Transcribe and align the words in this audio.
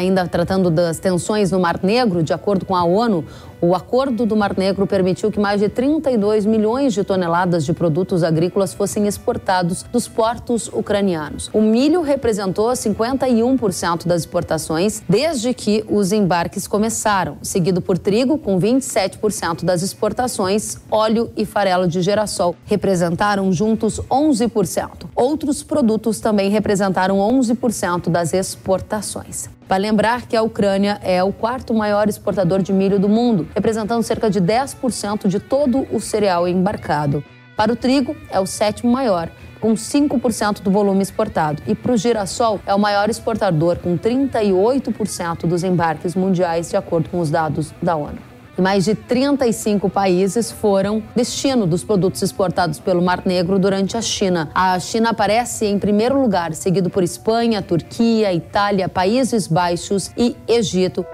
ainda 0.00 0.26
tratando 0.26 0.70
das 0.70 0.98
tensões 0.98 1.50
no 1.50 1.60
Mar 1.60 1.80
Negro, 1.82 2.22
de 2.22 2.32
acordo 2.32 2.64
com 2.64 2.74
a 2.74 2.84
ONU, 2.84 3.24
o 3.60 3.74
acordo 3.74 4.24
do 4.24 4.34
Mar 4.34 4.56
Negro 4.56 4.86
permitiu 4.86 5.30
que 5.30 5.38
mais 5.38 5.60
de 5.60 5.68
32 5.68 6.46
milhões 6.46 6.94
de 6.94 7.04
toneladas 7.04 7.64
de 7.64 7.72
produtos 7.72 8.22
agrícolas 8.22 8.72
fossem 8.72 9.06
exportados 9.06 9.82
dos 9.82 10.08
portos 10.08 10.68
ucranianos. 10.68 11.50
O 11.52 11.60
milho 11.60 12.00
representou 12.00 12.70
51% 12.70 14.06
das 14.06 14.22
exportações 14.22 15.02
desde 15.08 15.52
que 15.52 15.84
os 15.88 16.10
embarques 16.10 16.66
começaram, 16.66 17.36
seguido 17.42 17.80
por 17.80 17.98
trigo, 17.98 18.38
com 18.38 18.58
27% 18.58 19.64
das 19.64 19.82
exportações, 19.82 20.78
óleo 20.90 21.30
e 21.36 21.44
farelo 21.44 21.86
de 21.86 22.00
girassol 22.00 22.56
representaram 22.64 23.52
juntos 23.52 24.00
11%. 24.10 25.06
Outros 25.14 25.62
produtos 25.62 26.18
também 26.20 26.48
representaram 26.50 27.18
11% 27.18 28.08
das 28.08 28.32
exportações. 28.32 29.48
Vale 29.70 29.86
lembrar 29.86 30.26
que 30.26 30.36
a 30.36 30.42
Ucrânia 30.42 30.98
é 31.00 31.22
o 31.22 31.32
quarto 31.32 31.72
maior 31.72 32.08
exportador 32.08 32.60
de 32.60 32.72
milho 32.72 32.98
do 32.98 33.08
mundo, 33.08 33.46
representando 33.54 34.02
cerca 34.02 34.30
de 34.30 34.40
10% 34.40 35.28
de 35.28 35.40
todo 35.40 35.86
o 35.90 36.00
cereal 36.00 36.46
embarcado. 36.46 37.24
Para 37.56 37.72
o 37.72 37.76
trigo, 37.76 38.16
é 38.30 38.40
o 38.40 38.46
sétimo 38.46 38.90
maior, 38.90 39.30
com 39.60 39.74
5% 39.74 40.62
do 40.62 40.70
volume 40.70 41.02
exportado. 41.02 41.62
E 41.66 41.74
para 41.74 41.92
o 41.92 41.96
girassol, 41.96 42.60
é 42.66 42.74
o 42.74 42.78
maior 42.78 43.10
exportador, 43.10 43.78
com 43.78 43.98
38% 43.98 45.46
dos 45.46 45.62
embarques 45.62 46.14
mundiais, 46.14 46.70
de 46.70 46.76
acordo 46.76 47.10
com 47.10 47.20
os 47.20 47.30
dados 47.30 47.72
da 47.82 47.96
ONU 47.96 48.30
e 48.60 48.62
mais 48.62 48.84
de 48.84 48.94
35 48.94 49.88
países 49.88 50.52
foram 50.52 51.02
destino 51.16 51.66
dos 51.66 51.82
produtos 51.82 52.20
exportados 52.20 52.78
pelo 52.78 53.00
Mar 53.00 53.22
Negro 53.24 53.58
durante 53.58 53.96
a 53.96 54.02
China. 54.02 54.50
A 54.54 54.78
China 54.78 55.10
aparece 55.10 55.64
em 55.64 55.78
primeiro 55.78 56.20
lugar, 56.20 56.52
seguido 56.52 56.90
por 56.90 57.02
Espanha, 57.02 57.62
Turquia, 57.62 58.32
Itália, 58.32 58.88
Países 58.88 59.46
Baixos 59.46 60.10
e 60.16 60.36
Egito. 60.46 61.06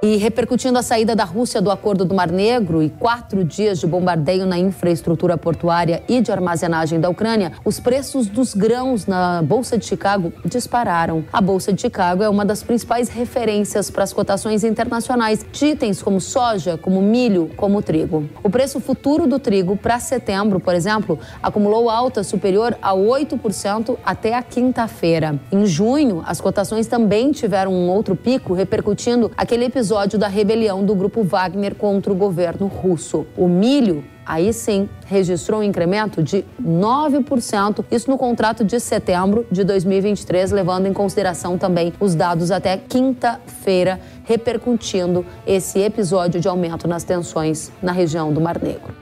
E 0.00 0.16
repercutindo 0.16 0.78
a 0.78 0.82
saída 0.82 1.16
da 1.16 1.24
Rússia 1.24 1.60
do 1.60 1.72
Acordo 1.72 2.04
do 2.04 2.14
Mar 2.14 2.30
Negro 2.30 2.80
e 2.80 2.88
quatro 2.88 3.42
dias 3.42 3.80
de 3.80 3.86
bombardeio 3.86 4.46
na 4.46 4.56
infraestrutura 4.56 5.36
portuária 5.36 6.04
e 6.08 6.20
de 6.20 6.30
armazenagem 6.30 7.00
da 7.00 7.08
Ucrânia, 7.10 7.50
os 7.64 7.80
preços 7.80 8.28
dos 8.28 8.54
grãos 8.54 9.06
na 9.06 9.42
Bolsa 9.42 9.76
de 9.76 9.84
Chicago 9.84 10.32
dispararam. 10.44 11.24
A 11.32 11.40
Bolsa 11.40 11.72
de 11.72 11.80
Chicago 11.80 12.22
é 12.22 12.28
uma 12.28 12.44
das 12.44 12.62
principais 12.62 13.08
referências 13.08 13.90
para 13.90 14.04
as 14.04 14.12
cotações 14.12 14.62
internacionais 14.62 15.44
de 15.50 15.66
itens 15.66 16.00
como 16.00 16.20
soja, 16.20 16.78
como 16.78 17.02
milho, 17.02 17.50
como 17.56 17.82
trigo. 17.82 18.30
O 18.44 18.48
preço 18.48 18.78
futuro 18.78 19.26
do 19.26 19.40
trigo 19.40 19.76
para 19.76 19.98
setembro, 19.98 20.60
por 20.60 20.76
exemplo, 20.76 21.18
acumulou 21.42 21.90
alta 21.90 22.22
superior 22.22 22.78
a 22.80 22.94
8% 22.94 23.96
até 24.04 24.34
a 24.34 24.44
quinta-feira. 24.44 25.40
Em 25.50 25.66
junho, 25.66 26.22
as 26.24 26.40
cotações 26.40 26.86
também 26.86 27.32
tiveram 27.32 27.72
um 27.72 27.88
outro 27.88 28.14
pico, 28.14 28.54
repercutindo 28.54 29.32
aquele 29.36 29.64
episódio 29.64 29.87
episódio 29.88 30.18
da 30.18 30.28
rebelião 30.28 30.84
do 30.84 30.94
grupo 30.94 31.24
Wagner 31.24 31.74
contra 31.74 32.12
o 32.12 32.14
governo 32.14 32.66
russo. 32.66 33.26
O 33.34 33.48
milho 33.48 34.04
aí 34.26 34.52
sim 34.52 34.86
registrou 35.06 35.60
um 35.60 35.62
incremento 35.62 36.22
de 36.22 36.44
9%, 36.62 37.82
isso 37.90 38.10
no 38.10 38.18
contrato 38.18 38.62
de 38.62 38.78
setembro 38.80 39.46
de 39.50 39.64
2023, 39.64 40.50
levando 40.50 40.84
em 40.84 40.92
consideração 40.92 41.56
também 41.56 41.94
os 41.98 42.14
dados 42.14 42.50
até 42.50 42.76
quinta-feira, 42.76 43.98
repercutindo 44.24 45.24
esse 45.46 45.78
episódio 45.78 46.38
de 46.38 46.48
aumento 46.48 46.86
nas 46.86 47.02
tensões 47.02 47.72
na 47.82 47.92
região 47.92 48.30
do 48.30 48.42
Mar 48.42 48.60
Negro. 48.62 48.94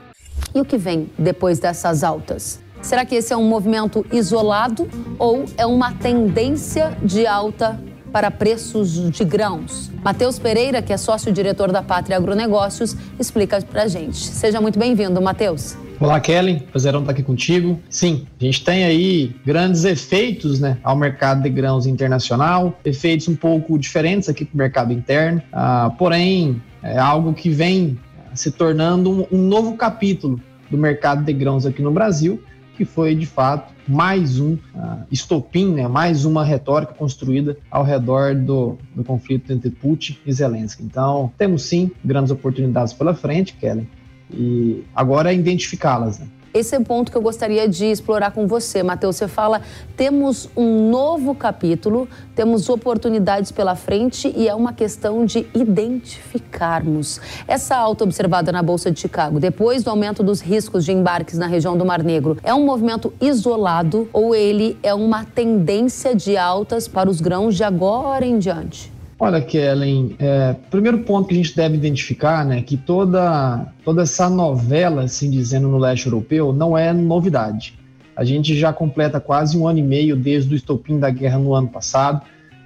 E 0.55 0.61
o 0.61 0.63
que 0.63 0.77
vem 0.77 1.09
depois 1.19 1.59
dessas 1.59 2.01
altas? 2.01 2.61
Será 2.81 3.03
que 3.03 3.15
esse 3.15 3.33
é 3.33 3.35
um 3.35 3.43
movimento 3.43 4.05
isolado 4.09 4.87
ou 5.19 5.43
é 5.57 5.65
uma 5.65 5.91
tendência 5.95 6.97
de 7.03 7.27
alta 7.27 7.77
para 8.17 8.31
preços 8.31 9.11
de 9.11 9.23
grãos. 9.23 9.91
Matheus 10.03 10.39
Pereira, 10.39 10.81
que 10.81 10.91
é 10.91 10.97
sócio-diretor 10.97 11.71
da 11.71 11.83
Pátria 11.83 12.17
Agronegócios, 12.17 12.97
explica 13.19 13.61
para 13.61 13.83
a 13.83 13.87
gente. 13.87 14.17
Seja 14.17 14.59
muito 14.59 14.79
bem-vindo, 14.79 15.21
Matheus. 15.21 15.77
Olá, 15.99 16.19
Kelly. 16.19 16.61
Prazerão 16.71 17.01
estar 17.01 17.11
aqui 17.11 17.21
contigo. 17.21 17.79
Sim, 17.91 18.25
a 18.41 18.43
gente 18.43 18.63
tem 18.63 18.85
aí 18.85 19.35
grandes 19.45 19.83
efeitos 19.83 20.59
né, 20.59 20.79
ao 20.83 20.95
mercado 20.95 21.43
de 21.43 21.49
grãos 21.51 21.85
internacional, 21.85 22.79
efeitos 22.83 23.27
um 23.27 23.35
pouco 23.35 23.77
diferentes 23.77 24.27
aqui 24.27 24.45
para 24.45 24.55
o 24.55 24.57
mercado 24.57 24.91
interno, 24.91 25.39
ah, 25.53 25.91
porém, 25.95 26.59
é 26.81 26.97
algo 26.97 27.35
que 27.35 27.51
vem 27.51 27.99
se 28.33 28.49
tornando 28.49 29.11
um, 29.11 29.27
um 29.31 29.47
novo 29.47 29.77
capítulo 29.77 30.41
do 30.71 30.77
mercado 30.77 31.23
de 31.23 31.33
grãos 31.33 31.67
aqui 31.67 31.83
no 31.83 31.91
Brasil 31.91 32.41
que 32.77 32.85
foi 32.85 33.15
de 33.15 33.25
fato 33.25 33.73
mais 33.87 34.39
um 34.39 34.53
uh, 34.53 35.03
estopim, 35.11 35.73
né, 35.73 35.87
mais 35.87 36.25
uma 36.25 36.45
retórica 36.45 36.93
construída 36.93 37.57
ao 37.71 37.83
redor 37.83 38.35
do, 38.35 38.77
do 38.95 39.03
conflito 39.03 39.51
entre 39.51 39.71
Putin 39.71 40.17
e 40.25 40.31
Zelensky. 40.31 40.83
Então, 40.83 41.31
temos 41.37 41.63
sim 41.63 41.89
grandes 42.05 42.31
oportunidades 42.31 42.93
pela 42.93 43.15
frente, 43.15 43.53
Kelly, 43.53 43.89
e 44.31 44.83
agora 44.95 45.33
é 45.33 45.35
identificá-las. 45.35 46.19
Né? 46.19 46.27
Esse 46.57 46.75
é 46.75 46.79
o 46.79 46.83
ponto 46.83 47.11
que 47.11 47.17
eu 47.17 47.21
gostaria 47.21 47.69
de 47.69 47.85
explorar 47.85 48.31
com 48.31 48.47
você, 48.47 48.81
Matheus. 48.81 49.17
Você 49.17 49.27
fala, 49.27 49.61
temos 49.95 50.49
um 50.57 50.89
novo 50.89 51.35
capítulo, 51.35 52.09
temos 52.35 52.67
oportunidades 52.67 53.51
pela 53.51 53.75
frente 53.75 54.33
e 54.35 54.47
é 54.47 54.55
uma 54.55 54.73
questão 54.73 55.23
de 55.23 55.45
identificarmos. 55.53 57.21
Essa 57.47 57.75
alta 57.75 58.03
observada 58.03 58.51
na 58.51 58.63
Bolsa 58.63 58.89
de 58.89 58.99
Chicago, 58.99 59.39
depois 59.39 59.83
do 59.83 59.91
aumento 59.91 60.23
dos 60.23 60.41
riscos 60.41 60.83
de 60.83 60.91
embarques 60.91 61.37
na 61.37 61.45
região 61.45 61.77
do 61.77 61.85
Mar 61.85 62.01
Negro, 62.01 62.37
é 62.41 62.55
um 62.55 62.65
movimento 62.65 63.13
isolado 63.21 64.09
ou 64.11 64.33
ele 64.33 64.79
é 64.81 64.95
uma 64.95 65.25
tendência 65.25 66.15
de 66.15 66.37
altas 66.37 66.87
para 66.87 67.07
os 67.07 67.21
grãos 67.21 67.55
de 67.55 67.63
agora 67.63 68.25
em 68.25 68.39
diante? 68.39 68.96
Olha, 69.19 69.41
Kellen, 69.41 70.15
é, 70.19 70.55
primeiro 70.69 70.99
ponto 70.99 71.27
que 71.27 71.33
a 71.33 71.37
gente 71.37 71.55
deve 71.55 71.75
identificar, 71.75 72.45
né, 72.45 72.61
que 72.61 72.77
toda, 72.77 73.73
toda 73.83 74.03
essa 74.03 74.29
novela, 74.29 75.03
assim 75.03 75.31
dizendo, 75.31 75.67
no 75.67 75.79
leste 75.79 76.05
europeu, 76.05 76.53
não 76.53 76.77
é 76.77 76.93
novidade. 76.93 77.73
A 78.15 78.23
gente 78.23 78.55
já 78.55 78.71
completa 78.71 79.19
quase 79.19 79.57
um 79.57 79.67
ano 79.67 79.79
e 79.79 79.83
meio 79.83 80.15
desde 80.15 80.53
o 80.53 80.55
estopim 80.55 80.99
da 80.99 81.09
guerra 81.09 81.39
no 81.39 81.53
ano 81.55 81.67
passado. 81.67 82.21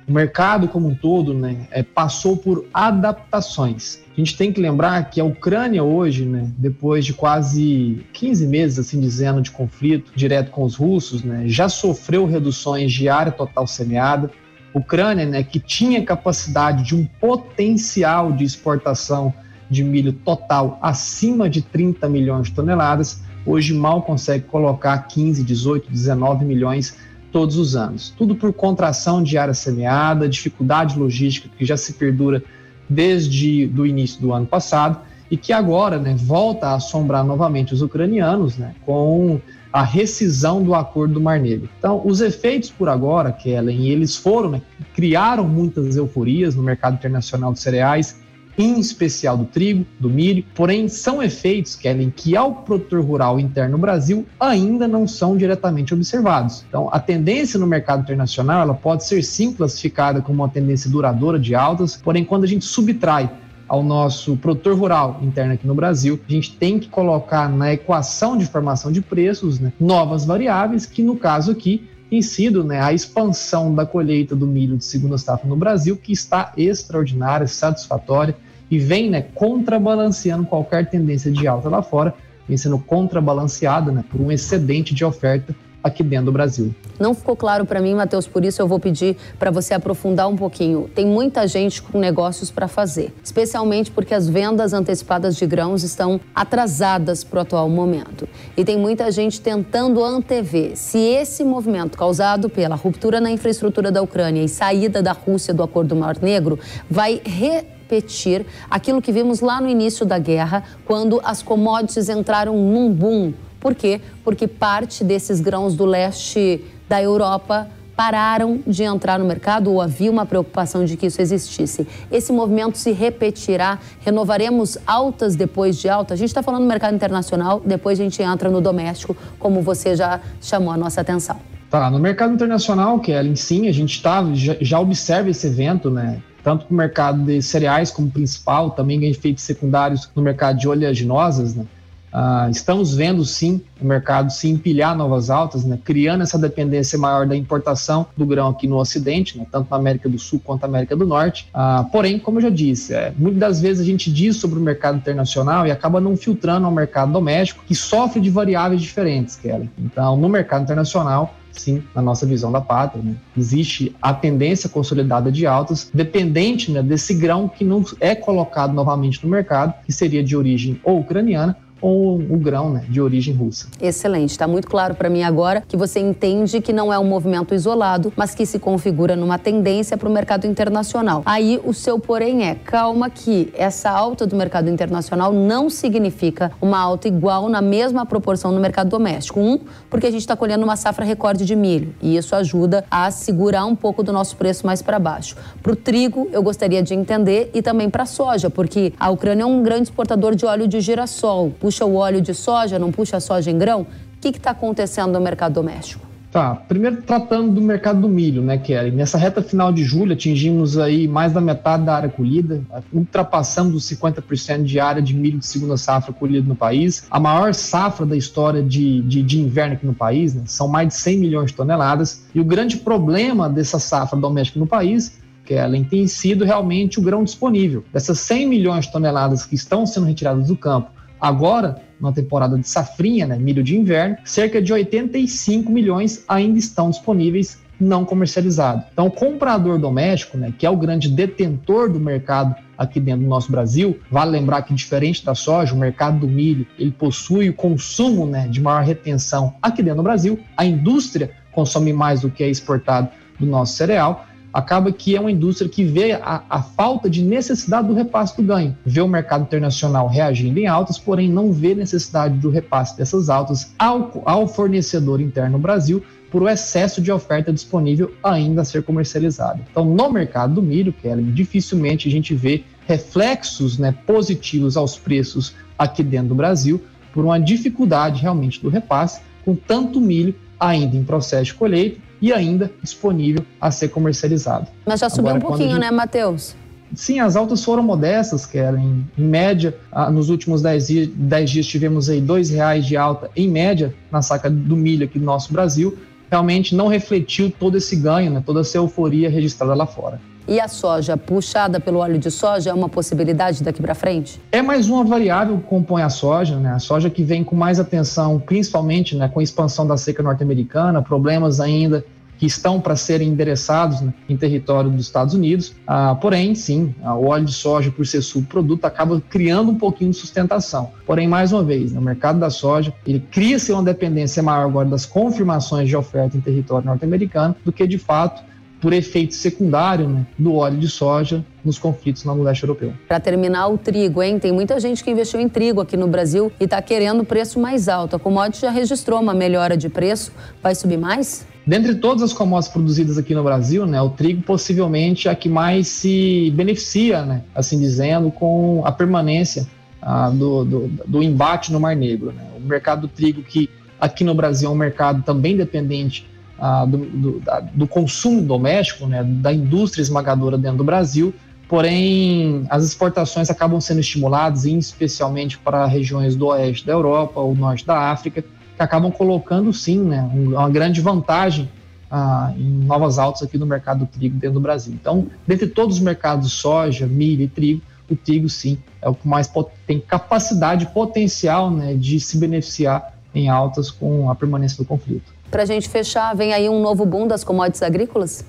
O 0.08 0.12
mercado 0.12 0.68
como 0.68 0.90
um 0.90 0.96
todo 0.96 1.34
né, 1.34 1.68
é, 1.72 1.84
passou 1.84 2.36
por 2.36 2.66
adaptações. 2.74 4.00
A 4.12 4.20
gente 4.20 4.36
tem 4.36 4.52
que 4.52 4.60
lembrar 4.60 5.10
que 5.10 5.22
a 5.22 5.24
Ucrânia 5.24 5.84
hoje, 5.84 6.26
né, 6.26 6.52
depois 6.58 7.06
de 7.06 7.14
quase 7.14 8.06
15 8.12 8.48
meses, 8.48 8.80
assim 8.80 9.00
dizendo, 9.00 9.42
de 9.42 9.52
conflito 9.52 10.12
direto 10.14 10.52
com 10.52 10.64
os 10.64 10.76
russos, 10.76 11.24
né, 11.24 11.44
já 11.46 11.70
sofreu 11.70 12.26
reduções 12.26 12.92
de 12.92 13.08
área 13.08 13.32
total 13.32 13.66
semeada, 13.66 14.30
Ucrânia, 14.74 15.26
né, 15.26 15.44
que 15.44 15.60
tinha 15.60 16.04
capacidade 16.04 16.84
de 16.84 16.96
um 16.96 17.06
potencial 17.20 18.32
de 18.32 18.44
exportação 18.44 19.34
de 19.70 19.84
milho 19.84 20.14
total 20.14 20.78
acima 20.82 21.50
de 21.50 21.62
30 21.62 22.08
milhões 22.10 22.48
de 22.48 22.54
toneladas, 22.54 23.22
hoje 23.46 23.74
mal 23.74 24.02
consegue 24.02 24.46
colocar 24.46 24.98
15, 24.98 25.44
18, 25.44 25.90
19 25.90 26.46
milhões 26.46 26.98
todos 27.32 27.58
os 27.58 27.76
anos. 27.76 28.14
Tudo 28.18 28.36
por 28.36 28.54
contração 28.54 29.24
de 29.24 29.38
área 29.38 29.54
semeada, 29.54 30.28
dificuldade 30.28 31.00
logística 31.00 31.50
que 31.58 31.66
já 31.66 31.78
se 31.78 31.94
perdura 31.94 32.44
desde 32.90 33.72
o 33.78 33.86
início 33.86 34.22
do 34.22 34.34
ano 34.34 34.46
passado 34.46 35.00
e 35.30 35.38
que 35.38 35.54
agora 35.54 35.98
né, 35.98 36.14
volta 36.18 36.68
a 36.68 36.76
assombrar 36.76 37.24
novamente 37.24 37.74
os 37.74 37.82
ucranianos 37.82 38.58
né, 38.58 38.76
com 38.86 39.40
a 39.72 39.84
rescisão 39.84 40.62
do 40.62 40.76
acordo 40.76 41.16
do 41.16 41.22
Mar 41.22 41.40
Negro. 41.40 41.70
Então, 41.78 42.02
os 42.06 42.22
efeitos 42.22 42.70
por 42.70 42.90
agora, 42.90 43.32
Kellen, 43.32 43.88
eles 43.88 44.16
foram, 44.16 44.52
né, 44.52 44.62
criaram 44.94 45.48
muitas 45.48 45.96
euforias 45.96 46.56
no 46.56 46.64
mercado 46.64 46.96
internacional 46.96 47.54
de 47.54 47.60
cereais, 47.60 48.20
em 48.58 48.80
especial 48.80 49.38
do 49.38 49.46
trigo, 49.46 49.86
do 50.00 50.10
milho, 50.10 50.44
porém 50.54 50.88
são 50.90 51.24
efeitos, 51.24 51.76
Kellen, 51.76 52.14
que 52.16 52.36
ao 52.36 52.54
produtor 52.56 53.04
rural 53.04 53.40
interno 53.40 53.72
no 53.72 53.78
Brasil 53.78 54.26
ainda 54.40 54.88
não 54.88 55.08
são 55.08 55.38
diretamente 55.38 55.94
observados. 55.94 56.66
Então, 56.68 56.90
a 56.92 57.00
tendência 57.00 57.60
no 57.60 57.66
mercado 57.66 58.02
internacional, 58.02 58.62
ela 58.62 58.74
pode 58.74 59.06
ser 59.06 59.24
sim 59.24 59.54
classificada 59.54 60.22
como 60.22 60.44
uma 60.44 60.50
tendência 60.50 60.90
duradoura 60.90 61.40
de 61.40 61.56
altas, 61.56 61.96
porém 61.96 62.26
quando 62.26 62.44
a 62.44 62.48
gente 62.48 62.66
subtrai 62.66 63.32
ao 63.72 63.82
nosso 63.82 64.36
produtor 64.36 64.78
rural 64.78 65.18
interno 65.22 65.54
aqui 65.54 65.66
no 65.66 65.74
Brasil, 65.74 66.20
a 66.28 66.30
gente 66.30 66.58
tem 66.58 66.78
que 66.78 66.90
colocar 66.90 67.48
na 67.48 67.72
equação 67.72 68.38
de 68.38 68.46
formação 68.46 68.92
de 68.92 69.00
preços 69.00 69.62
né, 69.62 69.72
novas 69.80 70.26
variáveis, 70.26 70.86
que 70.86 71.02
no 71.02 71.16
caso 71.16 71.54
aqui 71.54 71.90
tem 72.10 72.22
sido 72.22 72.66
né, 72.66 72.82
a 72.84 72.92
expansão 72.92 73.74
da 73.74 73.86
colheita 73.86 74.36
do 74.36 74.46
milho 74.46 74.76
de 74.76 74.84
segunda 74.84 75.18
safra 75.18 75.48
no 75.48 75.56
Brasil, 75.56 75.96
que 75.96 76.12
está 76.12 76.52
extraordinária, 76.58 77.48
satisfatória 77.48 78.36
e 78.70 78.78
vem 78.78 79.10
né, 79.10 79.22
contrabalanceando 79.22 80.46
qualquer 80.46 80.90
tendência 80.90 81.32
de 81.32 81.48
alta 81.48 81.70
lá 81.70 81.82
fora, 81.82 82.14
vem 82.50 82.58
sendo 82.58 82.78
contrabalanceada 82.78 83.90
né, 83.90 84.04
por 84.12 84.20
um 84.20 84.34
excedente 84.34 84.94
de 84.94 85.06
oferta 85.06 85.56
aqui 85.84 86.04
dentro 86.04 86.26
do 86.26 86.32
Brasil. 86.32 86.74
Não 87.00 87.14
ficou 87.14 87.36
claro 87.36 87.66
para 87.66 87.82
mim, 87.82 87.96
Matheus, 87.96 88.28
por 88.28 88.46
isso 88.46 88.62
eu 88.62 88.68
vou 88.68 88.80
pedir 88.80 89.18
para 89.40 89.50
você 89.52 89.74
aprofundar 89.74 90.28
um 90.28 90.36
pouquinho. 90.36 90.90
Tem 90.94 91.06
muita 91.06 91.48
gente 91.48 91.82
com 91.82 92.00
negócios 92.00 92.52
para 92.52 92.68
fazer, 92.68 93.14
especialmente 93.24 93.92
porque 93.92 94.14
as 94.14 94.28
vendas 94.28 94.74
antecipadas 94.74 95.36
de 95.36 95.46
grãos 95.46 95.84
estão 95.84 96.20
atrasadas 96.34 97.24
para 97.24 97.40
o 97.40 97.42
atual 97.42 97.70
momento. 97.70 98.28
E 98.56 98.64
tem 98.64 98.78
muita 98.78 99.12
gente 99.12 99.42
tentando 99.42 100.04
antever 100.04 100.76
se 100.76 100.98
esse 100.98 101.44
movimento 101.44 101.98
causado 101.98 102.50
pela 102.50 102.76
ruptura 102.76 103.20
na 103.20 103.32
infraestrutura 103.32 103.92
da 103.92 104.02
Ucrânia 104.02 104.44
e 104.44 104.48
saída 104.48 105.02
da 105.02 105.12
Rússia 105.12 105.54
do 105.54 105.64
Acordo 105.64 105.90
do 105.90 105.96
Mar 105.96 106.18
Negro 106.22 106.60
vai 106.90 107.22
repetir 107.24 108.46
aquilo 108.70 109.02
que 109.02 109.12
vimos 109.12 109.42
lá 109.42 109.60
no 109.60 109.68
início 109.68 110.06
da 110.06 110.18
guerra, 110.18 110.64
quando 110.86 111.20
as 111.24 111.44
commodities 111.44 112.08
entraram 112.08 112.56
num 112.56 112.92
boom 112.92 113.34
por 113.62 113.76
quê? 113.76 114.02
Porque 114.24 114.48
parte 114.48 115.04
desses 115.04 115.40
grãos 115.40 115.76
do 115.76 115.86
leste 115.86 116.66
da 116.90 117.02
Europa 117.02 117.70
pararam 117.96 118.60
de 118.66 118.82
entrar 118.82 119.20
no 119.20 119.26
mercado 119.26 119.72
ou 119.72 119.80
havia 119.80 120.10
uma 120.10 120.26
preocupação 120.26 120.84
de 120.84 120.98
que 120.98 121.06
isso 121.06 121.22
existisse. 121.22 121.88
Esse 122.12 122.34
movimento 122.34 122.76
se 122.80 122.92
repetirá, 122.92 123.78
renovaremos 124.00 124.80
altas 124.88 125.36
depois 125.36 125.78
de 125.78 125.88
alta. 125.88 126.16
A 126.16 126.18
gente 126.18 126.30
está 126.30 126.42
falando 126.42 126.64
do 126.64 126.68
mercado 126.68 126.96
internacional, 126.96 127.62
depois 127.64 128.00
a 128.00 128.04
gente 128.04 128.20
entra 128.24 128.50
no 128.50 128.60
doméstico, 128.60 129.16
como 129.38 129.62
você 129.62 129.96
já 129.96 130.20
chamou 130.42 130.74
a 130.74 130.78
nossa 130.78 131.00
atenção. 131.00 131.40
Tá, 131.70 131.92
no 131.92 132.00
mercado 132.00 132.34
internacional, 132.34 133.00
Kelly, 133.00 133.38
sim, 133.38 133.68
a 133.68 133.72
gente 133.72 134.02
tá, 134.02 134.26
já, 134.34 134.58
já 134.60 134.80
observa 134.80 135.30
esse 135.30 135.46
evento, 135.46 135.92
né? 135.92 136.20
Tanto 136.44 136.66
no 136.68 136.76
mercado 136.76 137.24
de 137.24 137.40
cereais 137.44 137.92
como 137.92 138.10
principal, 138.10 138.72
também 138.72 139.06
efeitos 139.06 139.44
secundários 139.44 140.10
no 140.16 140.24
mercado 140.24 140.58
de 140.58 140.68
oleaginosas, 140.68 141.54
né? 141.54 141.66
Uh, 142.14 142.50
estamos 142.50 142.94
vendo 142.94 143.24
sim 143.24 143.62
o 143.82 143.86
mercado 143.86 144.32
se 144.32 144.50
empilhar 144.50 144.96
novas 144.96 145.30
altas, 145.30 145.64
né, 145.64 145.80
criando 145.84 146.22
essa 146.22 146.38
dependência 146.38 147.00
maior 147.00 147.26
da 147.26 147.36
importação 147.36 148.06
do 148.16 148.26
grão 148.26 148.50
aqui 148.50 148.68
no 148.68 148.78
Ocidente, 148.78 149.38
né, 149.38 149.46
tanto 149.52 149.70
na 149.72 149.78
América 149.78 150.08
do 150.08 150.20
Sul 150.20 150.40
quanto 150.44 150.62
na 150.62 150.68
América 150.68 150.96
do 150.96 151.06
Norte. 151.06 151.48
Uh, 151.56 151.90
porém, 151.90 152.20
como 152.20 152.38
eu 152.38 152.44
já 152.44 152.50
disse, 152.50 152.94
é, 152.94 153.14
muitas 153.18 153.40
das 153.40 153.62
vezes 153.62 153.82
a 153.82 153.86
gente 153.86 154.12
diz 154.12 154.36
sobre 154.36 154.60
o 154.60 154.62
mercado 154.62 154.98
internacional 154.98 155.66
e 155.66 155.72
acaba 155.72 156.00
não 156.00 156.16
filtrando 156.18 156.66
ao 156.66 156.72
mercado 156.72 157.12
doméstico, 157.12 157.64
que 157.66 157.74
sofre 157.74 158.20
de 158.20 158.30
variáveis 158.30 158.82
diferentes, 158.82 159.36
Kelly. 159.36 159.70
Então, 159.80 160.16
no 160.18 160.30
mercado 160.30 160.64
internacional, 160.64 161.34
sim, 161.52 161.84
na 161.96 162.02
nossa 162.02 162.26
visão 162.26 162.52
da 162.52 162.62
pátria. 162.62 163.04
Né? 163.04 163.16
Existe 163.38 163.96
a 164.02 164.14
tendência 164.14 164.70
consolidada 164.70 165.32
de 165.32 165.46
altas, 165.46 165.90
dependente 165.94 166.72
né, 166.72 166.82
desse 166.82 167.14
grão 167.14 167.48
que 167.48 167.64
não 167.64 167.84
é 168.00 168.16
colocado 168.16 168.74
novamente 168.74 169.24
no 169.24 169.30
mercado, 169.30 169.74
que 169.86 169.92
seria 169.92 170.24
de 170.24 170.36
origem 170.36 170.80
ou 170.84 171.00
ucraniana 171.00 171.58
ou 171.82 172.16
o 172.16 172.38
grão 172.38 172.70
né, 172.70 172.86
de 172.88 173.02
origem 173.02 173.34
russa. 173.34 173.68
Excelente, 173.82 174.30
está 174.30 174.48
muito 174.48 174.68
claro 174.68 174.96
para 174.96 175.10
mim 175.10 175.24
agora 175.24 175.64
que 175.68 175.76
você 175.76 176.00
entende 176.00 176.62
que 176.62 176.72
não 176.72 176.94
é 176.94 177.00
um 177.00 177.04
movimento 177.04 177.54
isolado, 177.54 178.14
mas 178.16 178.36
que 178.36 178.46
se 178.46 178.60
configura 178.60 179.16
numa 179.16 179.40
tendência 179.40 179.98
para 179.98 180.08
o 180.08 180.12
mercado 180.12 180.46
internacional. 180.46 181.24
Aí 181.26 181.60
o 181.66 181.74
seu 181.74 182.00
porém 182.00 182.44
é, 182.44 182.56
calma 182.56 183.10
que 183.10 183.52
essa 183.56 183.90
alta 183.90 184.28
do 184.28 184.36
mercado 184.36 184.70
internacional 184.70 185.34
não 185.34 185.70
significa 185.70 186.52
uma 186.62 186.80
alta 186.80 187.08
igual 187.08 187.50
na 187.50 187.62
mesma 187.62 188.06
proporção 188.06 188.52
no 188.52 188.60
mercado 188.60 188.90
doméstico. 188.90 189.40
Um, 189.40 189.60
porque 189.90 190.08
a 190.08 190.12
gente 190.12 190.22
está 190.22 190.36
colhendo 190.36 190.64
uma 190.64 190.76
safra 190.76 191.04
recorde 191.04 191.46
de 191.46 191.56
milho 191.56 191.96
e 192.02 192.16
isso 192.16 192.36
ajuda 192.36 192.86
a 192.92 193.10
segurar 193.10 193.66
um 193.66 193.76
pouco 193.76 194.04
do 194.04 194.14
nosso 194.14 194.36
preço 194.36 194.66
mais 194.66 194.82
para 194.82 195.00
baixo. 195.00 195.36
Para 195.62 195.72
o 195.72 195.76
trigo, 195.76 196.30
eu 196.32 196.44
gostaria 196.44 196.84
de 196.84 196.94
entender 196.94 197.50
e 197.54 197.62
também 197.62 197.90
para 197.90 198.04
a 198.04 198.06
soja, 198.06 198.50
porque 198.50 198.94
a 199.00 199.10
Ucrânia 199.10 199.44
é 199.44 199.46
um 199.46 199.64
grande 199.64 199.84
exportador 199.84 200.36
de 200.36 200.46
óleo 200.46 200.68
de 200.68 200.80
girassol 200.80 201.52
puxa 201.72 201.86
o 201.86 201.96
óleo 201.96 202.20
de 202.20 202.34
soja, 202.34 202.78
não 202.78 202.92
puxa 202.92 203.16
a 203.16 203.20
soja 203.22 203.50
em 203.50 203.58
grão? 203.58 203.82
O 203.82 203.88
que 204.20 204.28
está 204.28 204.52
acontecendo 204.52 205.14
no 205.14 205.22
mercado 205.22 205.54
doméstico? 205.54 206.06
Tá, 206.30 206.56
primeiro 206.56 207.02
tratando 207.02 207.52
do 207.52 207.62
mercado 207.62 208.02
do 208.02 208.10
milho, 208.10 208.42
né, 208.42 208.58
Kelly? 208.58 208.92
Nessa 208.92 209.18
reta 209.18 209.42
final 209.42 209.72
de 209.72 209.84
julho, 209.84 210.14
atingimos 210.14 210.78
aí 210.78 211.08
mais 211.08 211.32
da 211.32 211.40
metade 211.40 211.84
da 211.84 211.96
área 211.96 212.10
colhida, 212.10 212.62
ultrapassamos 212.92 213.74
os 213.74 213.84
50% 213.90 214.64
de 214.64 214.80
área 214.80 215.02
de 215.02 215.14
milho 215.14 215.40
de 215.40 215.46
segunda 215.46 215.78
safra 215.78 216.14
colhida 216.14 216.48
no 216.48 216.56
país, 216.56 217.06
a 217.10 217.20
maior 217.20 217.54
safra 217.54 218.06
da 218.06 218.16
história 218.16 218.62
de, 218.62 219.02
de, 219.02 219.24
de 219.24 219.42
inverno 219.42 219.74
aqui 219.74 219.86
no 219.86 219.94
país, 219.94 220.34
né? 220.34 220.44
São 220.46 220.68
mais 220.68 220.90
de 220.90 220.94
100 220.96 221.18
milhões 221.18 221.52
de 221.52 221.58
toneladas. 221.58 222.26
E 222.36 222.40
o 222.40 222.46
grande 222.46 222.78
problema 222.78 223.50
dessa 223.50 223.80
safra 223.80 224.20
doméstica 224.20 224.60
no 224.60 224.68
país 224.68 225.22
Kellen, 225.46 225.84
tem 225.84 226.08
sido 226.08 226.46
realmente 226.46 227.00
o 227.00 227.02
grão 227.02 227.24
disponível. 227.24 227.84
Dessas 227.92 228.20
100 228.20 228.48
milhões 228.48 228.86
de 228.86 228.92
toneladas 228.92 229.46
que 229.46 229.56
estão 229.56 229.86
sendo 229.86 230.06
retiradas 230.06 230.48
do 230.48 230.56
campo, 230.56 230.92
Agora, 231.22 231.80
na 232.00 232.12
temporada 232.12 232.58
de 232.58 232.68
safrinha, 232.68 233.28
né, 233.28 233.38
milho 233.38 233.64
de 233.64 233.78
inverno, 233.78 234.18
cerca 234.26 234.60
de 234.60 234.74
85 234.74 235.72
milhões 235.72 236.26
ainda 236.28 236.58
estão 236.58 236.90
disponíveis 236.90 237.62
não 237.80 238.04
comercializados. 238.04 238.86
Então, 238.92 239.08
o 239.08 239.12
comprador 239.12 239.78
doméstico, 239.80 240.38
né, 240.38 240.54
que 240.58 240.66
é 240.66 240.70
o 240.70 240.78
grande 240.78 241.10
detentor 241.10 241.92
do 241.92 242.00
mercado 242.00 242.56
aqui 242.78 243.00
dentro 243.00 243.24
do 243.24 243.30
nosso 243.30 243.52
Brasil, 243.52 244.00
vale 244.10 244.32
lembrar 244.32 244.64
que 244.64 244.74
diferente 244.74 245.24
da 245.24 245.36
soja, 245.36 245.74
o 245.74 245.78
mercado 245.78 246.20
do 246.20 246.28
milho, 246.28 246.66
ele 246.78 246.92
possui 246.92 247.50
o 247.50 247.54
consumo 247.54 248.26
né, 248.26 248.48
de 248.48 248.60
maior 248.60 248.84
retenção 248.84 249.54
aqui 249.62 249.84
dentro 249.84 249.98
do 249.98 250.04
Brasil. 250.04 250.40
A 250.58 250.66
indústria 250.66 251.32
consome 251.52 251.94
mais 251.94 252.22
do 252.22 252.30
que 252.30 252.44
é 252.44 252.50
exportado 252.50 253.10
do 253.40 253.46
nosso 253.46 253.74
cereal 253.74 254.26
acaba 254.54 254.92
que 254.92 255.16
é 255.16 255.20
uma 255.20 255.32
indústria 255.32 255.70
que 255.70 255.84
vê 255.84 256.14
a, 256.14 256.44
a, 256.50 256.62
falta 256.62 257.10
de 257.10 257.22
necessidade 257.22 257.88
do 257.88 257.94
repasse 257.94 258.36
do 258.36 258.44
ganho, 258.44 258.78
vê 258.86 259.02
o 259.02 259.08
mercado 259.08 259.44
internacional 259.44 260.08
reagindo 260.08 260.60
em 260.60 260.68
altas, 260.68 260.98
porém 260.98 261.30
não 261.30 261.52
vê 261.52 261.74
necessidade 261.74 262.38
do 262.38 262.50
repasse 262.50 262.98
dessas 262.98 263.30
altas 263.30 263.74
ao, 263.78 264.22
ao 264.26 264.48
fornecedor 264.48 265.22
interno 265.22 265.54
no 265.54 265.60
Brasil 265.60 266.04
por 266.30 266.44
o 266.44 266.50
excesso 266.50 267.02
de 267.02 267.12
oferta 267.12 267.52
disponível 267.52 268.14
ainda 268.24 268.62
a 268.62 268.66
ser 268.66 268.84
comercializada. 268.84 269.60
Então, 269.70 269.84
no 269.84 270.10
mercado 270.10 270.56
do 270.56 270.62
milho, 270.62 270.94
Kelly, 270.94 271.24
dificilmente 271.24 272.08
a 272.08 272.12
gente 272.12 272.34
vê 272.34 272.64
reflexos 272.88 273.78
né, 273.78 273.94
positivos 274.06 274.78
aos 274.78 274.98
preços 274.98 275.54
aqui 275.78 276.02
dentro 276.02 276.30
do 276.30 276.36
Brasil 276.36 276.82
por 277.14 277.26
uma 277.26 277.38
dificuldade 277.38 278.22
realmente 278.22 278.62
do 278.62 278.70
repasse, 278.70 279.22
com 279.44 279.56
tanto 279.56 280.00
milho 280.00 280.34
ainda 280.60 280.96
em 280.96 281.04
processo 281.04 281.46
de 281.46 281.54
colheita 281.56 282.00
e 282.22 282.32
ainda 282.32 282.72
disponível 282.82 283.44
a 283.60 283.72
ser 283.72 283.90
comercializado. 283.90 284.68
Mas 284.86 285.00
já 285.00 285.10
subiu 285.10 285.32
Agora, 285.32 285.46
um 285.46 285.48
pouquinho, 285.48 285.72
gente... 285.72 285.80
né, 285.80 285.92
Matheus? 285.92 286.56
Sim, 286.94 287.20
as 287.20 287.36
altas 287.36 287.64
foram 287.64 287.82
modestas, 287.82 288.46
Kellen. 288.46 289.06
Em 289.18 289.24
média, 289.24 289.78
ah, 289.92 290.12
nos 290.12 290.30
últimos 290.30 290.62
10 290.62 290.88
dias, 290.88 291.08
10 291.08 291.50
dias 291.50 291.66
tivemos 291.66 292.10
aí 292.10 292.20
R$ 292.20 292.56
reais 292.56 292.86
de 292.86 292.98
alta, 292.98 293.30
em 293.36 293.50
média, 293.50 293.96
na 294.12 294.22
saca 294.22 294.50
do 294.50 294.76
milho 294.76 295.06
aqui 295.06 295.18
do 295.18 295.26
nosso 295.26 295.54
Brasil. 295.54 295.98
Realmente 296.30 296.76
não 296.76 296.88
refletiu 296.88 297.50
todo 297.50 297.78
esse 297.78 297.96
ganho, 297.96 298.32
né, 298.32 298.44
toda 298.46 298.62
essa 298.62 298.78
euforia 298.78 299.30
registrada 299.30 299.74
lá 299.74 299.86
fora. 299.86 300.20
E 300.48 300.60
a 300.60 300.68
soja 300.68 301.16
puxada 301.16 301.80
pelo 301.80 302.00
óleo 302.00 302.18
de 302.18 302.32
soja 302.32 302.72
é 302.72 302.74
uma 302.74 302.90
possibilidade 302.90 303.64
daqui 303.64 303.82
para 303.82 303.94
frente? 303.94 304.42
É 304.52 304.62
mais 304.62 304.90
uma 304.90 305.04
variável 305.04 305.58
que 305.58 305.64
compõe 305.64 306.02
a 306.02 306.10
soja, 306.10 306.58
né? 306.58 306.72
A 306.72 306.80
soja 306.80 307.10
que 307.10 307.24
vem 307.24 307.44
com 307.44 307.56
mais 307.56 307.80
atenção, 307.80 308.40
principalmente 308.40 309.16
né, 309.16 309.28
com 309.28 309.40
a 309.40 309.44
expansão 309.44 309.86
da 309.86 309.96
seca 309.98 310.24
norte-americana, 310.24 311.02
problemas 311.02 311.60
ainda 311.60 312.04
que 312.42 312.48
estão 312.48 312.82
para 312.82 312.96
serem 312.96 313.28
endereçados 313.28 314.02
né, 314.02 314.12
em 314.28 314.36
território 314.36 314.90
dos 314.90 315.06
Estados 315.06 315.36
Unidos. 315.36 315.76
Ah, 315.86 316.16
porém, 316.20 316.56
sim, 316.56 316.96
o 317.00 317.28
óleo 317.28 317.46
de 317.46 317.54
soja, 317.54 317.92
por 317.92 318.04
ser 318.08 318.24
subproduto, 318.24 318.88
acaba 318.88 319.22
criando 319.30 319.70
um 319.70 319.76
pouquinho 319.76 320.10
de 320.10 320.18
sustentação. 320.18 320.90
Porém, 321.06 321.28
mais 321.28 321.54
uma 321.54 321.64
vez, 321.64 321.92
no 321.92 322.02
mercado 322.02 322.40
da 322.40 322.50
soja, 322.50 322.92
ele 323.06 323.24
cria-se 323.30 323.72
uma 323.72 323.84
dependência 323.84 324.42
maior 324.42 324.66
agora 324.66 324.90
das 324.90 325.06
confirmações 325.06 325.88
de 325.88 325.96
oferta 325.96 326.36
em 326.36 326.42
território 326.42 326.88
norte-americano 326.88 327.56
do 327.64 327.72
que, 327.72 327.86
de 327.86 328.00
fato, 328.00 328.42
por 328.82 328.92
efeito 328.92 329.36
secundário 329.36 330.10
né, 330.10 330.26
do 330.38 330.56
óleo 330.56 330.78
de 330.78 330.90
soja 330.90 331.46
nos 331.64 331.78
conflitos 331.78 332.26
no 332.26 332.42
leste 332.42 332.64
europeu. 332.64 332.94
Para 333.08 333.20
terminar, 333.20 333.68
o 333.68 333.78
trigo, 333.78 334.24
hein? 334.24 334.40
Tem 334.40 334.52
muita 334.52 334.80
gente 334.80 335.04
que 335.04 335.12
investiu 335.12 335.40
em 335.40 335.48
trigo 335.48 335.80
aqui 335.80 335.96
no 335.96 336.08
Brasil 336.08 336.52
e 336.60 336.64
está 336.64 336.82
querendo 336.82 337.24
preço 337.24 337.60
mais 337.60 337.88
alto. 337.88 338.16
A 338.16 338.20
commodity 338.20 338.62
já 338.62 338.72
registrou 338.72 339.22
uma 339.22 339.36
melhora 339.36 339.78
de 339.78 339.88
preço. 339.88 340.32
Vai 340.64 340.74
subir 340.74 340.98
mais? 340.98 341.46
Dentre 341.66 341.94
todas 341.94 342.24
as 342.24 342.34
commodities 342.34 342.74
produzidas 342.74 343.18
aqui 343.20 343.36
no 343.36 343.44
Brasil, 343.44 343.86
né, 343.86 344.02
o 344.02 344.10
trigo 344.10 344.42
possivelmente 344.42 345.28
é 345.28 345.32
a 345.32 345.36
que 345.36 345.48
mais 345.48 345.88
se 345.88 346.52
beneficia, 346.56 347.24
né, 347.24 347.44
assim 347.54 347.78
dizendo, 347.78 348.32
com 348.32 348.82
a 348.84 348.92
permanência 348.92 349.68
ah, 350.02 350.32
do, 350.32 350.66
do, 350.66 350.88
do, 351.06 351.22
embate 351.22 351.72
no 351.72 351.80
Mar 351.80 351.96
Negro. 351.96 352.32
Né? 352.32 352.44
O 352.58 352.60
mercado 352.60 353.02
do 353.02 353.08
trigo, 353.08 353.44
que 353.44 353.70
aqui 354.00 354.24
no 354.24 354.34
Brasil 354.34 354.70
é 354.70 354.72
um 354.72 354.76
mercado 354.76 355.22
também 355.22 355.56
dependente 355.56 356.31
ah, 356.62 356.86
do, 356.86 356.98
do, 356.98 357.40
da, 357.40 357.60
do, 357.60 357.88
consumo 357.88 358.40
doméstico, 358.40 359.08
né, 359.08 359.24
da 359.24 359.52
indústria 359.52 360.04
esmagadora 360.04 360.60
dentro 360.60 360.78
do 360.78 360.84
Brasil, 360.84 361.34
porém 361.68 362.68
as 362.70 362.84
exportações 362.84 363.50
acabam 363.50 363.82
sendo 363.82 364.00
estimuladas, 364.00 364.66
especialmente 364.66 365.58
para 365.58 365.88
regiões 365.88 366.36
do 366.36 366.46
oeste 366.46 366.86
da 366.86 366.94
Europa 366.94 367.40
ou 367.40 367.56
norte 367.56 367.84
da 367.84 368.12
África, 368.12 368.44
que 368.44 368.48
acabam 368.78 369.12
colocando 369.12 369.74
sim 369.74 370.04
né, 370.04 370.22
uma 370.32 370.70
grande 370.70 371.02
vantagem 371.02 371.68
ah, 372.12 372.54
em 372.56 372.70
novas 372.86 373.18
altas 373.18 373.42
aqui 373.42 373.58
no 373.58 373.66
mercado 373.66 374.02
do 374.02 374.06
trigo 374.06 374.38
dentro 374.38 374.56
do 374.56 374.62
Brasil. 374.62 374.94
Então, 374.94 375.28
dentre 375.48 375.66
todos 375.66 375.96
os 375.96 376.02
mercados 376.02 376.54
soja, 376.54 377.08
milho 377.08 377.42
e 377.42 377.48
trigo, 377.48 377.82
o 378.08 378.16
trigo 378.16 378.48
sim 378.48 378.78
é 379.02 379.10
o 379.10 379.16
que 379.16 379.28
mais 379.28 379.52
tem 379.88 380.00
capacidade 380.00 380.86
potencial 380.94 381.72
né, 381.72 381.96
de 381.96 382.20
se 382.20 382.38
beneficiar 382.38 383.18
em 383.34 383.50
altas 383.50 383.90
com 383.90 384.30
a 384.30 384.36
permanência 384.36 384.78
do 384.78 384.86
conflito. 384.86 385.41
Para 385.52 385.64
a 385.64 385.66
gente 385.66 385.90
fechar, 385.90 386.34
vem 386.34 386.54
aí 386.54 386.70
um 386.70 386.82
novo 386.82 387.06
boom 387.06 387.28
das 387.28 387.44
commodities 387.44 387.84
agrícolas? 387.84 388.46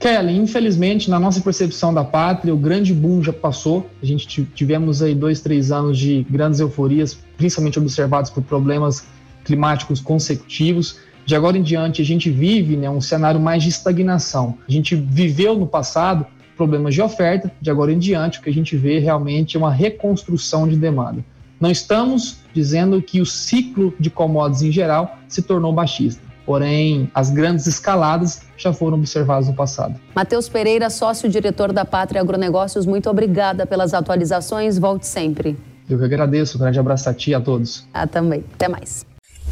Kelly, 0.00 0.34
infelizmente, 0.34 1.10
na 1.10 1.20
nossa 1.20 1.42
percepção 1.42 1.92
da 1.92 2.02
pátria, 2.02 2.54
o 2.54 2.56
grande 2.56 2.94
boom 2.94 3.22
já 3.22 3.34
passou. 3.34 3.86
A 4.02 4.06
gente 4.06 4.44
tivemos 4.54 5.02
aí 5.02 5.14
dois, 5.14 5.42
três 5.42 5.70
anos 5.70 5.98
de 5.98 6.24
grandes 6.30 6.58
euforias, 6.58 7.18
principalmente 7.36 7.78
observados 7.78 8.30
por 8.30 8.42
problemas 8.42 9.04
climáticos 9.44 10.00
consecutivos. 10.00 11.00
De 11.26 11.36
agora 11.36 11.58
em 11.58 11.62
diante, 11.62 12.00
a 12.00 12.04
gente 12.04 12.30
vive 12.30 12.78
né, 12.78 12.88
um 12.88 13.00
cenário 13.00 13.38
mais 13.38 13.62
de 13.62 13.68
estagnação. 13.68 14.56
A 14.66 14.72
gente 14.72 14.96
viveu 14.96 15.54
no 15.54 15.66
passado 15.66 16.24
problemas 16.56 16.94
de 16.94 17.02
oferta, 17.02 17.52
de 17.60 17.70
agora 17.70 17.92
em 17.92 17.98
diante, 17.98 18.38
o 18.38 18.42
que 18.42 18.48
a 18.48 18.54
gente 18.54 18.74
vê 18.74 18.98
realmente 18.98 19.54
é 19.54 19.60
uma 19.60 19.70
reconstrução 19.70 20.66
de 20.66 20.76
demanda. 20.76 21.22
Não 21.60 21.70
estamos 21.70 22.38
dizendo 22.54 23.02
que 23.02 23.20
o 23.20 23.26
ciclo 23.26 23.92
de 24.00 24.08
commodities 24.08 24.62
em 24.62 24.72
geral 24.72 25.18
se 25.28 25.42
tornou 25.42 25.72
baixista 25.72 26.27
porém 26.48 27.10
as 27.14 27.28
grandes 27.28 27.66
escaladas 27.66 28.40
já 28.56 28.72
foram 28.72 28.96
observadas 28.96 29.48
no 29.48 29.54
passado. 29.54 30.00
Matheus 30.14 30.48
Pereira, 30.48 30.88
sócio-diretor 30.88 31.74
da 31.74 31.84
Pátria 31.84 32.22
Agronegócios, 32.22 32.86
muito 32.86 33.10
obrigada 33.10 33.66
pelas 33.66 33.92
atualizações. 33.92 34.78
Volte 34.78 35.06
sempre. 35.06 35.58
Eu 35.90 35.98
que 35.98 36.04
agradeço. 36.06 36.56
Um 36.56 36.60
grande 36.60 36.78
abraço 36.78 37.06
a 37.10 37.12
ti 37.12 37.32
e 37.32 37.34
a 37.34 37.40
todos. 37.40 37.86
Ah, 37.92 38.06
também. 38.06 38.42
Até 38.54 38.66
mais. 38.66 39.04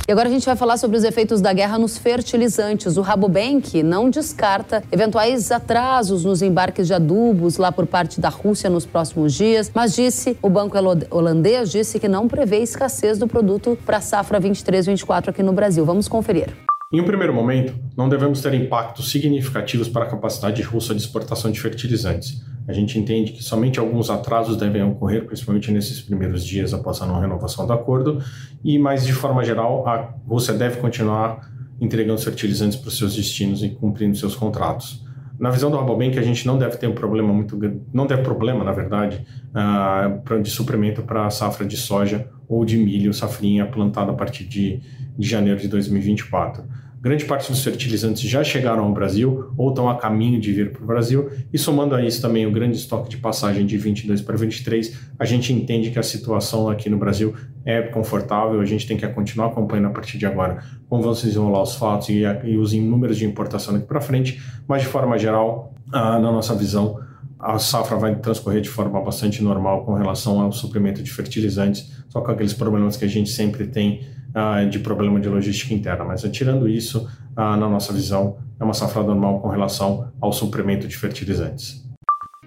E 0.09 0.13
agora 0.13 0.29
a 0.29 0.33
gente 0.33 0.47
vai 0.47 0.57
falar 0.57 0.79
sobre 0.79 0.97
os 0.97 1.05
efeitos 1.05 1.43
da 1.43 1.53
guerra 1.53 1.79
nos 1.79 1.99
fertilizantes. 1.99 2.97
O 2.97 3.03
Rabobank 3.03 3.83
não 3.83 4.09
descarta 4.09 4.83
eventuais 4.91 5.53
atrasos 5.53 6.25
nos 6.25 6.41
embarques 6.41 6.87
de 6.87 6.95
adubos 6.95 7.59
lá 7.59 7.71
por 7.71 7.87
parte 7.87 8.23
da 8.23 8.31
Rússia 8.31 8.71
nos 8.71 8.87
próximos 8.87 9.35
dias, 9.35 9.71
mas 9.75 9.95
disse, 9.95 10.39
o 10.41 10.49
banco 10.49 10.79
holandês 11.11 11.71
disse 11.71 11.99
que 11.99 12.09
não 12.09 12.27
prevê 12.27 12.63
escassez 12.63 13.19
do 13.19 13.29
produto 13.29 13.77
para 13.85 13.99
a 13.99 14.01
safra 14.01 14.41
23-24 14.41 15.29
aqui 15.29 15.43
no 15.43 15.53
Brasil. 15.53 15.85
Vamos 15.85 16.09
conferir. 16.09 16.66
Em 16.93 17.01
um 17.01 17.05
primeiro 17.05 17.35
momento, 17.35 17.75
não 17.97 18.09
devemos 18.09 18.41
ter 18.41 18.55
impactos 18.55 19.11
significativos 19.11 19.89
para 19.89 20.05
a 20.05 20.09
capacidade 20.09 20.63
russa 20.63 20.95
de 20.95 21.01
exportação 21.01 21.51
de 21.51 21.61
fertilizantes. 21.61 22.45
A 22.69 22.73
gente 22.73 22.97
entende 22.97 23.33
que 23.33 23.43
somente 23.43 23.81
alguns 23.81 24.09
atrasos 24.09 24.57
devem 24.57 24.85
ocorrer, 24.85 25.27
principalmente 25.27 25.73
nesses 25.73 26.01
primeiros 26.01 26.45
dias 26.45 26.73
após 26.73 27.03
a 27.03 27.07
não 27.07 27.19
renovação 27.19 27.67
do 27.67 27.73
acordo, 27.73 28.23
e 28.63 28.79
mais 28.79 29.05
de 29.05 29.13
forma 29.13 29.43
geral, 29.43 29.85
a 29.89 30.15
Rússia 30.29 30.55
deve 30.55 30.77
continuar 30.77 31.51
entregando 31.81 32.21
fertilizantes 32.21 32.77
para 32.77 32.87
os 32.87 32.97
seus 32.97 33.17
destinos 33.17 33.65
e 33.65 33.71
cumprindo 33.71 34.17
seus 34.17 34.37
contratos. 34.37 35.05
Na 35.41 35.51
visão 35.51 35.71
do 35.71 35.77
Rabobank, 35.77 36.17
a 36.19 36.23
gente 36.23 36.47
não 36.47 36.57
deve 36.57 36.77
ter 36.77 36.87
um 36.87 36.95
problema 36.95 37.33
muito 37.33 37.59
não 37.93 38.07
deve 38.07 38.23
problema, 38.23 38.65
na 38.65 38.73
verdade, 38.73 39.27
uh, 39.53 40.41
de 40.41 40.51
suprimento 40.51 41.03
para 41.03 41.27
a 41.27 41.31
safra 41.31 41.67
de 41.67 41.77
soja 41.77 42.29
ou 42.49 42.65
de 42.65 42.79
milho, 42.79 43.13
safrinha 43.13 43.67
plantada 43.67 44.13
a 44.13 44.15
partir 44.15 44.45
de, 44.45 44.81
de 45.19 45.29
janeiro 45.29 45.61
de 45.61 45.69
2024. 45.69 46.65
Grande 47.07 47.25
parte 47.25 47.53
dos 47.53 47.63
fertilizantes 47.63 48.29
já 48.29 48.43
chegaram 48.43 48.83
ao 48.83 48.93
Brasil 48.93 49.53
ou 49.57 49.69
estão 49.69 49.89
a 49.89 49.97
caminho 49.97 50.41
de 50.41 50.53
vir 50.53 50.73
para 50.73 50.83
o 50.83 50.87
Brasil, 50.87 51.31
e 51.53 51.57
somando 51.57 51.95
a 51.95 52.05
isso 52.05 52.21
também 52.21 52.47
o 52.47 52.51
grande 52.51 52.77
estoque 52.77 53.09
de 53.09 53.17
passagem 53.19 53.65
de 53.65 53.79
22 53.79 54.23
para 54.23 54.37
23, 54.37 54.99
a 55.17 55.25
gente 55.25 55.53
entende 55.53 55.93
que 55.93 55.99
a 56.01 56.03
situação 56.03 56.69
aqui 56.69 56.91
no 56.91 56.99
Brasil 56.99 57.33
é 57.65 57.81
confortável, 57.83 58.61
a 58.61 58.65
gente 58.65 58.89
tem 58.89 58.97
que 58.97 59.07
continuar 59.07 59.49
acompanhando 59.49 59.87
a 59.87 59.91
partir 59.91 60.19
de 60.19 60.27
agora 60.27 60.65
como 60.89 61.03
vão 61.03 61.15
se 61.15 61.27
desenrolar 61.27 61.63
os 61.63 61.77
fatos 61.77 62.09
e, 62.09 62.23
e 62.45 62.57
os 62.57 62.73
números 62.73 63.17
de 63.17 63.25
importação 63.25 63.75
daqui 63.75 63.87
para 63.87 64.01
frente, 64.01 64.43
mas 64.67 64.83
de 64.83 64.89
forma 64.89 65.17
geral, 65.17 65.75
na 65.93 66.19
nossa 66.19 66.57
visão, 66.57 66.99
a 67.39 67.59
safra 67.59 67.97
vai 67.97 68.17
transcorrer 68.17 68.61
de 68.61 68.69
forma 68.69 69.01
bastante 69.01 69.43
normal 69.45 69.85
com 69.85 69.95
relação 69.95 70.41
ao 70.41 70.51
suprimento 70.51 71.03
de 71.03 71.11
fertilizantes, 71.13 71.93
só 72.09 72.21
com 72.21 72.33
aqueles 72.33 72.55
problemas 72.55 72.97
que 72.97 73.05
a 73.05 73.09
gente 73.09 73.31
sempre 73.31 73.67
tem 73.67 74.01
uh, 74.37 74.69
de 74.69 74.79
problema 74.79 75.19
de 75.19 75.29
logística 75.29 75.73
interna. 75.73 76.05
Mas 76.05 76.23
tirando 76.31 76.69
isso, 76.69 77.09
uh, 77.37 77.57
na 77.57 77.69
nossa 77.69 77.93
visão, 77.93 78.37
é 78.61 78.65
uma 78.65 78.75
safra 78.75 79.03
normal 79.03 79.41
com 79.41 79.49
relação 79.49 80.13
ao 80.21 80.33
suprimento 80.33 80.87
de 80.87 80.97
fertilizantes. 80.97 81.85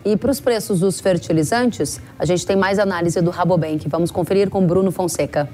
E 0.06 0.16
para 0.16 0.32
os 0.32 0.40
preços 0.40 0.80
dos 0.80 1.00
fertilizantes, 1.02 2.02
a 2.18 2.26
gente 2.26 2.46
tem 2.46 2.56
mais 2.56 2.80
análise 2.80 3.20
do 3.22 3.32
Rabobank. 3.32 3.90
Vamos 3.90 4.12
conferir 4.12 4.50
com 4.50 4.66
Bruno 4.66 4.92
Fonseca. 4.92 5.50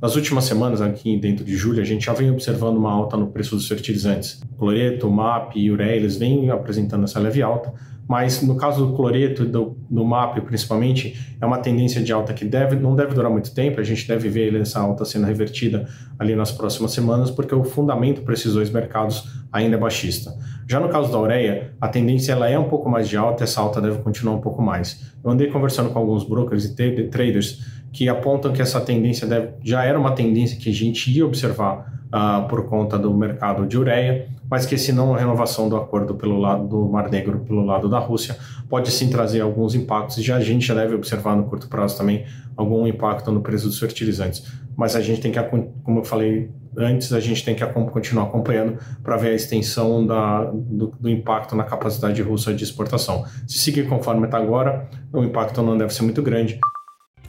Nas 0.00 0.14
últimas 0.14 0.44
semanas, 0.44 0.80
aqui 0.80 1.16
dentro 1.16 1.44
de 1.44 1.56
julho, 1.56 1.80
a 1.80 1.84
gente 1.84 2.04
já 2.04 2.12
vem 2.12 2.30
observando 2.30 2.76
uma 2.76 2.92
alta 2.92 3.16
no 3.16 3.28
preço 3.28 3.56
dos 3.56 3.66
fertilizantes. 3.66 4.40
Cloreto, 4.58 5.10
MAP 5.10 5.56
e 5.56 5.70
ureia, 5.70 5.96
eles 5.96 6.16
vêm 6.16 6.50
apresentando 6.50 7.04
essa 7.04 7.18
leve 7.18 7.42
alta, 7.42 7.72
mas 8.08 8.42
no 8.42 8.56
caso 8.56 8.86
do 8.86 8.92
cloreto 8.94 9.44
do, 9.44 9.76
do 9.90 10.04
MAP 10.04 10.40
principalmente, 10.42 11.36
é 11.40 11.46
uma 11.46 11.58
tendência 11.58 12.02
de 12.02 12.12
alta 12.12 12.32
que 12.32 12.44
deve, 12.44 12.76
não 12.76 12.94
deve 12.94 13.14
durar 13.14 13.30
muito 13.30 13.52
tempo, 13.54 13.80
a 13.80 13.84
gente 13.84 14.06
deve 14.06 14.28
ver 14.28 14.54
essa 14.54 14.80
alta 14.80 15.04
sendo 15.04 15.26
revertida 15.26 15.88
ali 16.18 16.36
nas 16.36 16.52
próximas 16.52 16.92
semanas, 16.92 17.30
porque 17.30 17.54
o 17.54 17.64
fundamento 17.64 18.22
para 18.22 18.34
esses 18.34 18.54
dois 18.54 18.70
mercados 18.70 19.24
ainda 19.52 19.76
é 19.76 19.78
baixista. 19.78 20.32
Já 20.68 20.80
no 20.80 20.88
caso 20.88 21.10
da 21.10 21.20
ureia, 21.20 21.72
a 21.80 21.88
tendência 21.88 22.32
ela 22.32 22.48
é 22.48 22.58
um 22.58 22.68
pouco 22.68 22.88
mais 22.88 23.08
de 23.08 23.16
alta, 23.16 23.44
essa 23.44 23.60
alta 23.60 23.80
deve 23.80 23.98
continuar 23.98 24.34
um 24.34 24.40
pouco 24.40 24.62
mais. 24.62 25.12
Eu 25.22 25.30
andei 25.30 25.48
conversando 25.48 25.90
com 25.90 25.98
alguns 25.98 26.24
brokers 26.24 26.64
e 26.64 26.74
traders 27.08 27.64
que 27.92 28.08
apontam 28.08 28.52
que 28.52 28.60
essa 28.60 28.80
tendência 28.80 29.26
deve, 29.26 29.50
já 29.64 29.84
era 29.84 29.98
uma 29.98 30.12
tendência 30.12 30.58
que 30.58 30.68
a 30.68 30.72
gente 30.72 31.10
ia 31.10 31.24
observar 31.24 32.00
uh, 32.06 32.46
por 32.48 32.68
conta 32.68 32.98
do 32.98 33.12
mercado 33.14 33.66
de 33.66 33.78
ureia, 33.78 34.28
mas 34.50 34.66
que 34.66 34.76
se 34.78 34.92
não 34.92 35.14
a 35.14 35.18
renovação 35.18 35.68
do 35.68 35.76
acordo 35.76 36.14
pelo 36.14 36.38
lado 36.38 36.66
do 36.66 36.88
Mar 36.88 37.10
Negro, 37.10 37.40
pelo 37.40 37.64
lado 37.64 37.88
da 37.88 37.98
Rússia, 37.98 38.36
pode 38.68 38.90
sim 38.90 39.08
trazer 39.08 39.40
alguns 39.40 39.74
impactos 39.74 40.18
e 40.18 40.22
já 40.22 40.36
a 40.36 40.40
gente 40.40 40.66
já 40.66 40.74
deve 40.74 40.94
observar 40.94 41.36
no 41.36 41.44
curto 41.44 41.68
prazo 41.68 41.96
também 41.96 42.24
algum 42.56 42.86
impacto 42.86 43.30
no 43.30 43.40
preço 43.40 43.66
dos 43.66 43.78
fertilizantes. 43.78 44.44
Mas 44.76 44.94
a 44.94 45.00
gente 45.00 45.20
tem 45.20 45.32
que, 45.32 45.42
como 45.42 46.00
eu 46.00 46.04
falei 46.04 46.50
antes, 46.76 47.12
a 47.12 47.20
gente 47.20 47.44
tem 47.44 47.54
que 47.54 47.64
continuar 47.66 48.24
acompanhando 48.24 48.78
para 49.02 49.16
ver 49.16 49.28
a 49.28 49.34
extensão 49.34 50.06
da, 50.06 50.44
do, 50.44 50.92
do, 51.00 51.08
impacto 51.08 51.56
na 51.56 51.64
capacidade 51.64 52.20
russa 52.20 52.52
de 52.52 52.62
exportação. 52.62 53.24
Se 53.46 53.58
seguir 53.58 53.88
conforme 53.88 54.26
está 54.26 54.36
agora, 54.36 54.88
o 55.12 55.24
impacto 55.24 55.62
não 55.62 55.76
deve 55.76 55.94
ser 55.94 56.02
muito 56.02 56.22
grande. 56.22 56.58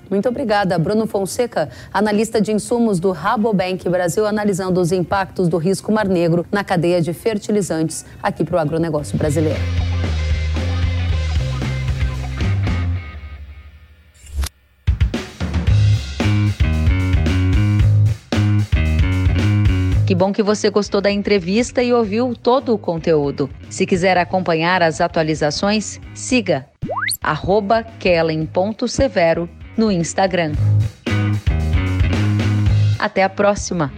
Muito 0.10 0.30
obrigada, 0.30 0.78
Bruno 0.78 1.06
Fonseca, 1.06 1.70
analista 1.94 2.42
de 2.42 2.52
insumos 2.52 3.00
do 3.00 3.12
Rabobank 3.12 3.88
Brasil, 3.90 4.26
analisando 4.26 4.80
os 4.80 4.92
impactos 4.92 5.48
do 5.48 5.58
risco 5.58 5.92
mar 5.92 6.08
negro 6.08 6.46
na 6.52 6.64
cadeia 6.64 7.02
de 7.02 7.14
fertilizantes 7.14 8.06
aqui 8.22 8.44
para 8.44 8.56
o 8.56 8.60
agronegócio 8.60 9.18
brasileiro. 9.18 9.60
Que 20.08 20.16
bom 20.16 20.32
que 20.32 20.42
você 20.42 20.70
gostou 20.70 21.02
da 21.02 21.12
entrevista 21.12 21.84
e 21.84 21.92
ouviu 21.94 22.34
todo 22.34 22.74
o 22.74 22.78
conteúdo. 22.78 23.50
Se 23.70 23.86
quiser 23.86 24.18
acompanhar 24.18 24.82
as 24.82 25.02
atualizações, 25.02 26.00
siga 26.14 26.66
kellen.severo 28.00 29.50
no 29.78 29.92
Instagram. 29.92 30.54
Até 33.00 33.24
a 33.24 33.30
próxima! 33.30 33.94